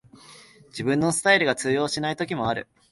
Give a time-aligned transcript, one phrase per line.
[0.69, 2.67] 自分のスタイルが通用しない時もある